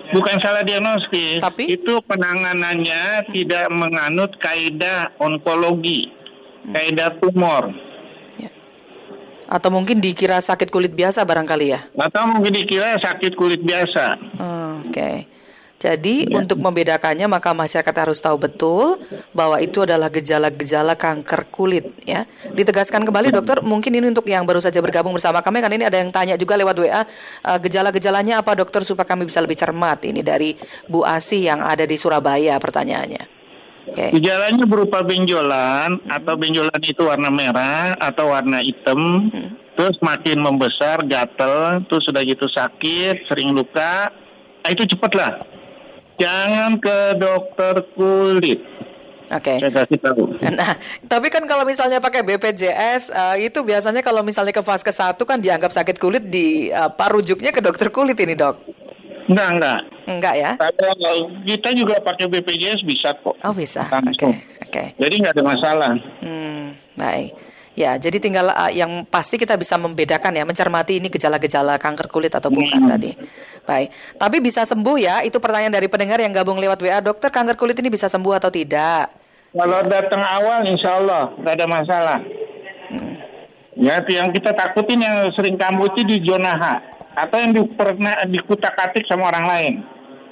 Bukan 0.07 0.39
salah 0.39 0.63
diagnosis, 0.63 1.43
Tapi? 1.43 1.67
itu 1.67 1.99
penanganannya 2.07 3.27
tidak 3.35 3.67
menganut 3.75 4.31
kaidah 4.39 5.11
onkologi, 5.19 6.15
kaidah 6.71 7.11
tumor. 7.19 7.75
Atau 9.47 9.71
mungkin 9.71 10.03
dikira 10.03 10.43
sakit 10.43 10.69
kulit 10.71 10.93
biasa 10.93 11.23
barangkali 11.23 11.67
ya. 11.71 11.81
Atau 11.95 12.27
mungkin 12.27 12.51
dikira 12.51 12.99
sakit 12.99 13.33
kulit 13.39 13.63
biasa. 13.63 14.19
Hmm, 14.39 14.91
Oke. 14.91 15.37
Jadi 15.77 16.33
untuk 16.33 16.57
membedakannya 16.65 17.29
maka 17.29 17.53
masyarakat 17.53 17.95
harus 18.01 18.17
tahu 18.17 18.41
betul 18.41 18.97
bahwa 19.37 19.61
itu 19.61 19.85
adalah 19.85 20.09
gejala-gejala 20.09 20.97
kanker 20.97 21.53
kulit 21.53 21.93
ya. 22.09 22.25
Ditegaskan 22.57 23.05
kembali 23.05 23.29
dokter, 23.29 23.61
mungkin 23.61 23.93
ini 23.93 24.09
untuk 24.09 24.25
yang 24.25 24.49
baru 24.49 24.57
saja 24.65 24.81
bergabung 24.81 25.13
bersama 25.13 25.45
kami 25.45 25.61
kan 25.61 25.69
ini 25.69 25.85
ada 25.85 26.01
yang 26.01 26.09
tanya 26.09 26.41
juga 26.41 26.57
lewat 26.57 26.81
WA 26.81 27.05
eh, 27.05 27.59
gejala-gejalanya 27.61 28.41
apa 28.41 28.57
dokter 28.57 28.89
supaya 28.89 29.05
kami 29.05 29.29
bisa 29.29 29.45
lebih 29.45 29.61
cermat. 29.61 30.01
Ini 30.09 30.25
dari 30.25 30.57
Bu 30.89 31.05
Asih 31.05 31.45
yang 31.45 31.61
ada 31.61 31.85
di 31.85 32.01
Surabaya 32.01 32.57
pertanyaannya. 32.57 33.37
Gejalanya 33.95 34.67
berupa 34.67 35.07
benjolan 35.07 36.03
atau 36.11 36.35
benjolan 36.35 36.83
itu 36.83 37.07
warna 37.07 37.31
merah 37.31 37.95
atau 38.03 38.35
warna 38.35 38.59
hitam, 38.59 39.31
terus 39.79 39.95
makin 40.03 40.43
membesar, 40.43 41.07
gatel, 41.07 41.87
terus 41.87 42.03
sudah 42.03 42.27
gitu 42.27 42.51
sakit, 42.51 43.31
sering 43.31 43.55
luka, 43.55 44.11
nah, 44.67 44.71
itu 44.75 44.83
cepatlah. 44.91 45.47
Jangan 46.19 46.83
ke 46.83 46.99
dokter 47.21 47.75
kulit. 47.95 48.59
Oke. 49.27 49.59
Saya 49.59 49.73
kasih 49.75 49.99
tahu. 49.99 50.23
Nah, 50.39 50.79
tapi 51.11 51.29
kan 51.35 51.43
kalau 51.51 51.67
misalnya 51.67 51.99
pakai 51.99 52.23
BPJS 52.23 53.11
eh, 53.11 53.51
itu 53.51 53.59
biasanya 53.67 53.99
kalau 54.03 54.23
misalnya 54.23 54.55
ke 54.55 54.63
fase 54.63 54.87
ke-1 54.87 55.19
kan 55.19 55.39
dianggap 55.43 55.75
sakit 55.75 55.99
kulit 55.99 56.31
di 56.31 56.71
apa 56.71 57.11
rujuknya 57.11 57.51
ke 57.51 57.59
dokter 57.59 57.91
kulit 57.91 58.15
ini, 58.23 58.39
Dok. 58.39 58.57
Enggak, 59.27 59.49
enggak. 59.59 59.81
Enggak 60.07 60.35
ya? 60.39 60.51
Kita 61.43 61.75
juga 61.75 61.99
pakai 61.99 62.31
BPJS 62.31 62.87
bisa 62.87 63.11
kok. 63.19 63.35
Oh, 63.43 63.55
bisa. 63.55 63.91
Oke. 63.91 63.95
Langsung. 63.99 64.35
Oke. 64.63 64.95
Jadi 64.95 65.15
nggak 65.19 65.35
ada 65.35 65.45
masalah. 65.45 65.93
Hmm, 66.23 66.79
baik. 66.95 67.31
Ya, 67.77 67.93
jadi 68.01 68.17
tinggal 68.17 68.49
uh, 68.49 68.73
yang 68.73 69.05
pasti 69.05 69.37
kita 69.37 69.53
bisa 69.53 69.77
membedakan 69.77 70.33
ya, 70.33 70.49
mencermati 70.49 70.97
ini 70.97 71.13
gejala-gejala 71.13 71.77
kanker 71.77 72.09
kulit 72.09 72.33
atau 72.33 72.49
bukan 72.49 72.89
tadi. 72.89 73.13
Baik. 73.69 73.93
Tapi 74.17 74.37
bisa 74.41 74.65
sembuh 74.65 74.97
ya? 74.97 75.21
Itu 75.21 75.45
pertanyaan 75.45 75.77
dari 75.77 75.85
pendengar 75.85 76.17
yang 76.17 76.33
gabung 76.33 76.57
lewat 76.57 76.81
WA, 76.81 77.05
dokter 77.05 77.29
kanker 77.29 77.53
kulit 77.53 77.77
ini 77.77 77.93
bisa 77.93 78.09
sembuh 78.09 78.41
atau 78.41 78.49
tidak? 78.49 79.13
Kalau 79.53 79.81
datang 79.85 80.25
awal, 80.25 80.65
insya 80.65 81.05
Allah 81.05 81.37
nggak 81.37 81.53
ada 81.53 81.67
masalah. 81.69 82.19
Ya, 83.77 84.01
yang 84.09 84.33
kita 84.33 84.57
takutin 84.57 85.05
yang 85.05 85.29
sering 85.37 85.61
kambuh 85.61 85.93
itu 85.93 86.01
di 86.09 86.25
zona 86.25 86.57
H 86.57 86.65
atau 87.17 87.37
yang 87.37 87.53
di, 87.53 87.61
pernah 87.77 88.25
dikutak-atik 88.25 89.05
sama 89.05 89.29
orang 89.29 89.45
lain. 89.45 89.75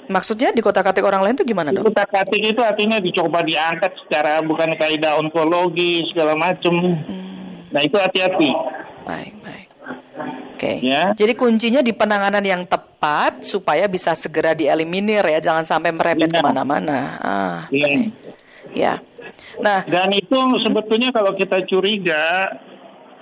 Maksudnya 0.05 0.53
di 0.53 0.61
kota-katik 0.61 1.01
orang 1.01 1.25
lain 1.25 1.33
itu 1.33 1.45
gimana, 1.45 1.73
dok? 1.73 1.85
Dikutak-atik 1.85 2.41
itu 2.41 2.61
artinya 2.61 2.97
dicoba 3.01 3.41
diangkat 3.41 3.91
secara 4.05 4.41
bukan 4.45 4.77
kaidah 4.77 5.17
onkologi 5.17 6.05
segala 6.13 6.37
macam. 6.37 6.77
Nah 7.73 7.81
itu 7.81 7.97
hati-hati. 7.97 8.49
Baik, 9.05 9.33
baik. 9.41 9.67
Oke. 10.55 10.71
Ya. 10.81 11.11
Jadi 11.11 11.33
kuncinya 11.35 11.81
di 11.83 11.91
penanganan 11.91 12.41
yang 12.41 12.63
tepat 12.63 13.43
supaya 13.43 13.85
bisa 13.85 14.15
segera 14.15 14.55
dieliminir 14.55 15.21
ya, 15.21 15.39
jangan 15.43 15.67
sampai 15.67 15.91
merembet 15.91 16.31
Iya. 16.31 16.39
ke 16.39 16.45
mana-mana. 16.45 16.97
Ah, 17.19 17.59
Iya. 17.69 17.85
oke. 17.85 18.01
Ya. 18.71 18.93
Nah, 19.59 19.83
Dan 19.83 20.09
itu 20.15 20.39
sebetulnya 20.63 21.11
kalau 21.11 21.35
kita 21.35 21.59
curiga, 21.67 22.55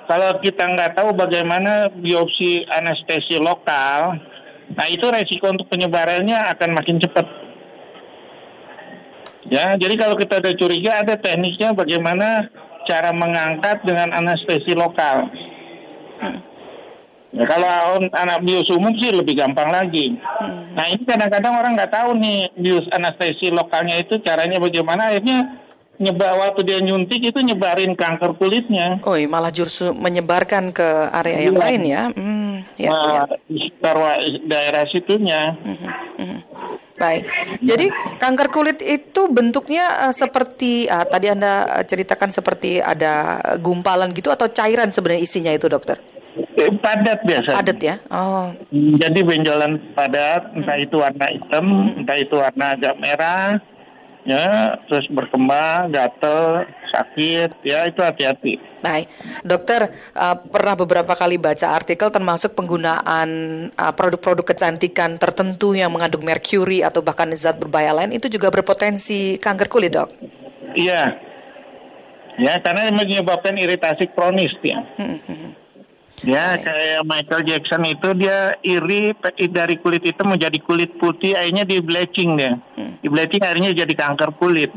kalau 0.06 0.38
kita 0.40 0.62
nggak 0.62 0.94
tahu 0.94 1.10
bagaimana 1.16 1.90
biopsi 1.90 2.63
anestesi 2.70 3.42
lokal, 3.42 4.20
nah 4.74 4.88
itu 4.88 5.06
resiko 5.08 5.50
untuk 5.50 5.70
penyebarannya 5.70 6.38
akan 6.58 6.70
makin 6.74 6.98
cepat. 6.98 7.25
Ya, 9.44 9.75
jadi 9.75 10.00
kalau 10.00 10.15
kita 10.15 10.39
ada 10.39 10.56
curiga, 10.56 11.03
ada 11.03 11.20
tekniknya 11.20 11.75
bagaimana 11.75 12.48
cara 12.88 13.12
mengangkat 13.12 13.84
dengan 13.84 14.10
anestesi 14.15 14.72
lokal. 14.72 15.27
Ya, 17.34 17.44
kalau 17.50 17.68
anak 18.13 18.46
bius 18.46 18.70
umum 18.70 18.94
sih 19.01 19.10
lebih 19.10 19.34
gampang 19.34 19.74
lagi. 19.74 20.13
Nah 20.77 20.86
ini 20.86 21.01
kadang-kadang 21.01 21.53
orang 21.58 21.74
nggak 21.74 21.89
tahu 21.92 22.13
nih 22.13 22.53
bius 22.56 22.86
anestesi 22.94 23.50
lokalnya 23.50 24.00
itu 24.00 24.22
caranya 24.22 24.62
bagaimana 24.62 25.10
akhirnya 25.10 25.60
nyebar 25.98 26.38
waktu 26.38 26.62
dia 26.62 26.77
nyuntik 26.82 27.22
itu 27.22 27.39
nyebarin 27.42 27.94
kanker 27.94 28.38
kulitnya. 28.38 28.98
oh 29.06 29.18
malah 29.30 29.50
justru 29.50 29.94
menyebarkan 29.94 30.74
ke 30.74 30.88
area 31.10 31.50
yang 31.50 31.58
Iya. 31.58 31.63
lain 31.65 31.82
ya. 31.86 32.03
Hmm, 32.13 32.43
ya, 32.77 32.89
ya. 32.89 32.89
Nah, 33.81 33.93
wa- 33.95 34.22
daerah 34.45 34.83
situnya. 34.89 35.57
Baik. 36.93 37.24
Jadi 37.65 37.89
kanker 38.22 38.48
kulit 38.53 38.79
itu 38.79 39.22
bentuknya 39.27 40.10
eh, 40.10 40.13
seperti 40.13 40.86
ah, 40.88 41.03
tadi 41.03 41.27
Anda 41.27 41.81
eh, 41.81 41.83
ceritakan 41.89 42.29
seperti 42.29 42.79
ada 42.79 43.41
gumpalan 43.57 44.13
gitu 44.13 44.29
atau 44.29 44.48
cairan 44.48 44.93
sebenarnya 44.93 45.22
isinya 45.25 45.51
itu, 45.51 45.65
Dokter? 45.65 45.98
Padat 46.81 47.22
biasa. 47.25 47.62
Padat 47.62 47.77
ya? 47.77 47.95
Oh, 48.10 48.50
Jadi 48.74 49.22
benjolan 49.22 49.77
padat, 49.93 50.50
entah 50.57 50.77
itu 50.81 50.98
warna 50.98 51.29
hitam, 51.29 51.65
entah 51.93 52.17
itu 52.17 52.33
warna 52.33 52.74
agak 52.74 52.98
merah, 52.98 53.62
ya, 54.24 54.80
terus 54.88 55.06
berkembang, 55.12 55.92
gatel, 55.92 56.68
sakit, 56.92 57.50
ya 57.65 57.89
itu 57.89 58.00
hati-hati. 58.00 58.60
baik. 58.84 59.08
Dokter 59.42 59.89
eh, 59.96 60.36
pernah 60.51 60.75
beberapa 60.75 61.13
kali 61.15 61.39
baca 61.39 61.74
artikel 61.74 62.12
termasuk 62.12 62.53
penggunaan 62.53 63.30
eh, 63.72 63.94
produk-produk 63.96 64.53
kecantikan 64.56 65.15
tertentu 65.15 65.74
yang 65.74 65.89
mengandung 65.89 66.24
merkuri 66.27 66.84
atau 66.84 67.00
bahkan 67.01 67.32
zat 67.34 67.58
berbahaya 67.58 67.96
lain 67.96 68.13
itu 68.15 68.27
juga 68.27 68.51
berpotensi 68.51 69.39
kanker 69.39 69.68
kulit, 69.72 69.96
Dok. 69.96 70.10
Iya. 70.75 71.15
Ya, 72.34 72.58
karena 72.65 72.89
menyebabkan 72.89 73.53
iritasi 73.53 74.10
kronis 74.18 74.53
dia. 74.65 74.82
Ya, 76.24 76.56
kayak 76.56 77.03
Michael 77.03 77.44
Jackson 77.44 77.84
itu 77.84 78.15
dia 78.15 78.56
iri 78.63 79.12
dari 79.51 79.75
kulit 79.84 80.08
hitam 80.08 80.32
menjadi 80.32 80.56
kulit 80.63 80.96
putih, 80.96 81.36
akhirnya 81.36 81.68
di 81.68 81.84
bleaching 81.84 82.39
dia. 82.39 82.56
Di 83.03 83.08
bleaching 83.12 83.44
akhirnya 83.44 83.75
jadi 83.75 83.92
kanker 83.92 84.39
kulit. 84.39 84.72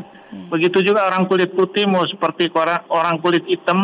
Begitu 0.50 0.82
juga 0.82 1.06
orang 1.06 1.30
kulit 1.30 1.54
putih 1.54 1.86
mau 1.86 2.02
seperti 2.02 2.50
orang, 2.50 2.82
orang 2.90 3.16
kulit 3.22 3.46
hitam, 3.46 3.78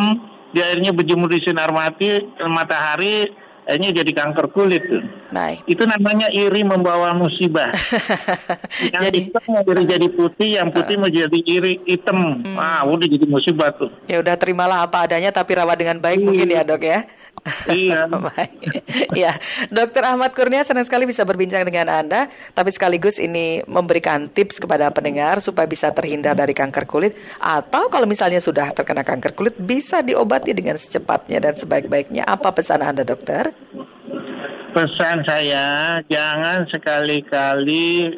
dia 0.50 0.68
akhirnya 0.68 0.90
berjemur 0.90 1.30
di 1.30 1.38
sinar 1.38 1.70
mati, 1.70 2.18
matahari, 2.50 3.30
akhirnya 3.66 3.90
jadi 4.02 4.12
kanker 4.12 4.46
kulit. 4.50 4.82
tuh. 4.86 5.02
Baik. 5.30 5.64
Itu 5.66 5.84
namanya 5.86 6.28
iri 6.32 6.62
membawa 6.66 7.14
musibah. 7.14 7.70
yang 8.92 9.02
Jadi 9.08 9.28
hitam 9.28 9.42
mau 9.48 9.62
jadi 9.64 9.82
jadi 9.96 10.08
putih, 10.12 10.50
yang 10.60 10.68
putih 10.74 10.96
mau 10.98 11.10
jadi 11.10 11.38
iri 11.46 11.80
hitam. 11.86 12.42
Wah, 12.54 12.84
udah 12.86 13.06
jadi 13.06 13.26
musibah 13.26 13.70
tuh. 13.74 13.90
ya 14.10 14.20
udah 14.20 14.34
terimalah 14.36 14.84
apa 14.84 15.06
adanya 15.06 15.30
tapi 15.32 15.56
rawat 15.56 15.78
dengan 15.78 15.98
baik 16.02 16.20
mungkin 16.24 16.48
ya, 16.50 16.62
Dok 16.66 16.82
ya. 16.84 17.06
Iya. 17.66 18.06
Baik. 18.30 18.86
ya, 19.18 19.34
Dokter 19.66 20.06
Ahmad 20.06 20.30
Kurnia 20.30 20.62
senang 20.62 20.86
sekali 20.86 21.10
bisa 21.10 21.26
berbincang 21.26 21.66
dengan 21.66 21.90
Anda, 21.90 22.30
tapi 22.54 22.70
sekaligus 22.70 23.18
ini 23.18 23.66
memberikan 23.66 24.30
tips 24.30 24.62
kepada 24.62 24.94
pendengar 24.94 25.42
supaya 25.42 25.66
bisa 25.66 25.90
terhindar 25.90 26.38
dari 26.38 26.54
kanker 26.54 26.86
kulit 26.86 27.18
atau 27.42 27.90
kalau 27.90 28.06
misalnya 28.06 28.38
sudah 28.38 28.70
terkena 28.70 29.02
kanker 29.02 29.34
kulit 29.34 29.54
bisa 29.58 30.00
diobati 30.06 30.54
dengan 30.54 30.78
secepatnya 30.78 31.42
dan 31.42 31.54
sebaik-baiknya. 31.58 32.22
Apa 32.30 32.54
pesan 32.54 32.84
Anda, 32.84 33.02
Dokter? 33.02 33.50
Pesan 34.72 35.20
saya, 35.28 36.00
jangan 36.08 36.64
sekali-kali 36.72 38.08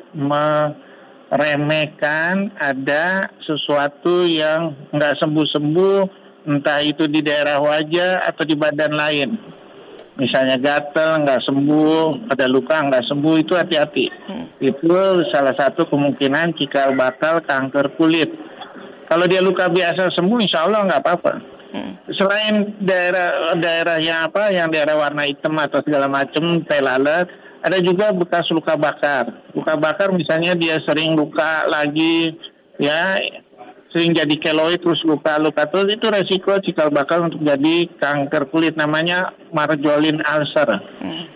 meremehkan 1.30 2.54
ada 2.62 3.26
sesuatu 3.42 4.22
yang 4.22 4.70
nggak 4.94 5.18
sembuh-sembuh, 5.18 5.98
entah 6.46 6.78
itu 6.78 7.10
di 7.10 7.26
daerah 7.26 7.58
wajah 7.58 8.22
atau 8.30 8.46
di 8.46 8.54
badan 8.54 8.94
lain. 8.94 9.30
misalnya 10.14 10.54
gatel 10.54 11.26
nggak 11.26 11.42
sembuh, 11.42 12.30
ada 12.30 12.46
luka 12.46 12.86
nggak 12.86 13.02
sembuh 13.02 13.34
itu 13.34 13.58
hati-hati. 13.58 14.06
Hmm. 14.30 14.46
Itu 14.62 14.94
salah 15.34 15.58
satu 15.58 15.90
kemungkinan 15.90 16.54
cikal 16.54 16.94
bakal 16.94 17.42
kanker 17.42 17.98
kulit. 17.98 18.30
Kalau 19.10 19.26
dia 19.26 19.42
luka 19.42 19.66
biasa 19.66 20.14
sembuh, 20.14 20.38
insya 20.38 20.70
Allah 20.70 20.86
nggak 20.86 21.02
apa-apa. 21.02 21.53
Selain 22.14 22.78
daerah 22.78 23.58
daerah 23.58 23.98
yang 23.98 24.30
apa, 24.30 24.54
yang 24.54 24.70
daerah 24.70 24.94
warna 24.94 25.26
hitam 25.26 25.58
atau 25.58 25.82
segala 25.82 26.06
macam, 26.06 26.62
telalet, 26.70 27.26
ada 27.64 27.78
juga 27.82 28.14
bekas 28.14 28.46
luka 28.54 28.78
bakar. 28.78 29.26
Luka 29.56 29.74
bakar 29.74 30.14
misalnya 30.14 30.54
dia 30.54 30.78
sering 30.86 31.18
luka 31.18 31.66
lagi, 31.66 32.30
ya 32.78 33.18
sering 33.94 34.10
jadi 34.10 34.34
keloid 34.42 34.82
terus 34.82 34.98
luka-luka 35.06 35.70
terus 35.70 35.94
itu 35.94 36.06
resiko 36.10 36.58
cikal 36.58 36.90
bakal 36.90 37.30
untuk 37.30 37.38
jadi 37.46 37.86
kanker 38.02 38.50
kulit 38.50 38.74
namanya 38.74 39.30
marjolin 39.54 40.18
ulcer. 40.18 40.66
Hmm. 40.98 41.33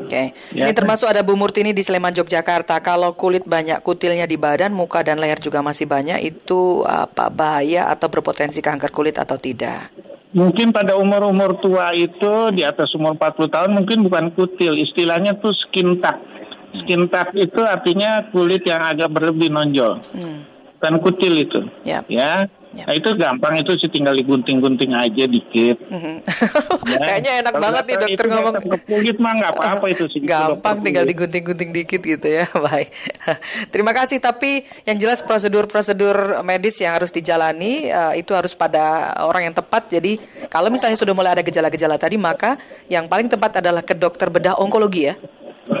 Oke, 0.00 0.32
Ya. 0.56 0.64
ini 0.64 0.72
termasuk 0.72 1.06
ada 1.12 1.20
Bu 1.20 1.36
Murtini 1.36 1.76
di 1.76 1.84
Sleman, 1.84 2.16
Yogyakarta. 2.16 2.80
Kalau 2.80 3.12
kulit 3.12 3.44
banyak 3.44 3.84
kutilnya 3.84 4.24
di 4.24 4.40
badan, 4.40 4.72
muka 4.72 5.04
dan 5.04 5.20
leher 5.20 5.36
juga 5.36 5.60
masih 5.60 5.84
banyak, 5.84 6.24
itu 6.24 6.82
apa 6.88 7.28
bahaya 7.28 7.92
atau 7.92 8.08
berpotensi 8.08 8.64
kanker 8.64 8.88
kulit 8.88 9.20
atau 9.20 9.36
tidak? 9.36 9.92
Mungkin 10.30 10.70
pada 10.70 10.94
umur-umur 10.94 11.58
tua 11.58 11.90
itu 11.90 12.54
di 12.54 12.62
atas 12.62 12.94
umur 12.94 13.18
40 13.18 13.50
tahun 13.50 13.70
mungkin 13.74 14.06
bukan 14.06 14.30
kutil, 14.32 14.78
istilahnya 14.78 15.34
tuh 15.42 15.50
skin 15.52 15.98
tag. 15.98 16.22
Skin 16.70 17.10
tag 17.10 17.34
itu 17.34 17.60
artinya 17.66 18.30
kulit 18.30 18.62
yang 18.62 18.78
agak 18.78 19.10
berlebih 19.10 19.50
nonjol. 19.50 19.98
Hmm. 20.14 20.46
Bukan 20.78 20.94
kutil 21.02 21.34
itu. 21.34 21.60
Ya. 21.82 22.06
Ya. 22.06 22.46
Ya. 22.70 22.86
Nah 22.86 22.94
itu 22.94 23.10
gampang 23.18 23.58
itu 23.58 23.74
sih 23.82 23.90
tinggal 23.90 24.14
digunting-gunting 24.14 24.94
aja 24.94 25.24
dikit. 25.26 25.76
Mhm. 25.90 26.14
Ya. 26.90 26.98
Kayaknya 27.06 27.32
enak 27.44 27.52
Kalau 27.54 27.62
banget 27.62 27.84
nih 27.86 27.96
dokter 28.02 28.24
itu 28.26 28.34
ngomong. 28.34 28.54
kulit 28.82 29.16
mah 29.22 29.32
nggak 29.38 29.52
apa-apa 29.54 29.86
itu 29.94 30.04
sih. 30.10 30.20
Gampang 30.26 30.82
tinggal 30.82 31.06
digunting-gunting 31.06 31.70
dikit 31.70 32.02
gitu 32.02 32.26
ya. 32.26 32.50
Baik. 32.66 32.90
Terima 33.70 33.94
kasih 33.94 34.18
tapi 34.18 34.66
yang 34.82 34.98
jelas 34.98 35.22
prosedur-prosedur 35.22 36.42
medis 36.42 36.82
yang 36.82 36.98
harus 36.98 37.14
dijalani 37.14 37.86
eh, 37.86 38.12
itu 38.18 38.34
harus 38.34 38.58
pada 38.58 39.14
orang 39.22 39.50
yang 39.50 39.54
tepat. 39.54 39.86
Jadi 39.86 40.18
kalau 40.50 40.66
misalnya 40.66 40.98
sudah 40.98 41.14
mulai 41.14 41.38
ada 41.38 41.46
gejala-gejala 41.46 41.94
tadi 41.94 42.18
maka 42.18 42.58
yang 42.90 43.06
paling 43.06 43.30
tepat 43.30 43.62
adalah 43.62 43.86
ke 43.86 43.94
dokter 43.94 44.26
bedah 44.26 44.58
onkologi 44.58 45.06
ya. 45.06 45.14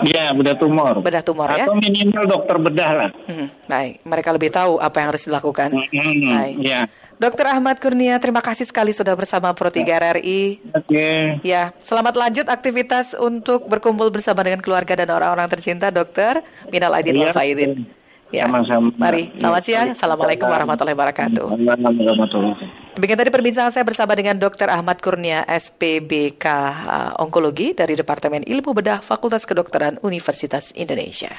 Iya, 0.06 0.32
bedah 0.32 0.56
tumor. 0.56 0.94
Bedah 1.02 1.22
tumor 1.22 1.48
ya. 1.52 1.66
Atau 1.66 1.76
minimal 1.76 2.24
dokter 2.26 2.56
bedah 2.56 2.90
lah. 2.90 3.10
Mhm, 3.26 3.46
Baik, 3.66 3.94
mereka 4.02 4.28
lebih 4.30 4.50
tahu 4.50 4.78
apa 4.78 4.96
yang 4.98 5.08
harus 5.12 5.24
dilakukan. 5.26 5.68
Hmm, 5.74 6.20
Baik. 6.30 6.56
Ya. 6.62 6.80
Dokter 7.20 7.52
Ahmad 7.52 7.76
Kurnia, 7.76 8.16
terima 8.16 8.40
kasih 8.40 8.64
sekali 8.64 8.96
sudah 8.96 9.12
bersama 9.12 9.52
Pro 9.52 9.68
3 9.68 9.84
RRI. 9.92 10.72
Oke. 10.72 11.36
Ya, 11.44 11.68
selamat 11.76 12.16
lanjut 12.16 12.46
aktivitas 12.48 13.12
untuk 13.12 13.68
berkumpul 13.68 14.08
bersama 14.08 14.40
dengan 14.40 14.64
keluarga 14.64 14.96
dan 14.96 15.12
orang-orang 15.12 15.44
tercinta, 15.52 15.92
Dokter 15.92 16.40
Minal 16.72 16.96
Aidin 16.96 17.20
Iya, 17.20 17.28
wal 17.28 17.36
Faizin. 17.36 17.84
Ya, 18.32 18.46
Sama-sama. 18.48 18.88
mari. 18.96 19.34
Selamat 19.36 19.62
siang. 19.66 19.88
Assalamualaikum 19.92 20.48
warahmatullahi 20.48 20.96
wabarakatuh. 20.96 21.44
Assalamualaikum 21.44 21.98
warahmatullahi 22.08 22.56
wabarakatuh. 22.56 22.79
Demikian 22.98 23.18
tadi 23.22 23.30
perbincangan 23.32 23.72
saya 23.72 23.86
bersama 23.86 24.12
dengan 24.18 24.36
Dr. 24.36 24.68
Ahmad 24.68 24.98
Kurnia, 24.98 25.46
SPBK 25.46 26.44
uh, 26.44 27.22
Onkologi 27.22 27.72
dari 27.72 27.94
Departemen 27.96 28.42
Ilmu 28.44 28.76
Bedah 28.76 28.98
Fakultas 28.98 29.46
Kedokteran 29.46 30.02
Universitas 30.02 30.74
Indonesia. 30.74 31.32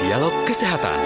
Dialog 0.00 0.32
Kesehatan. 0.46 1.04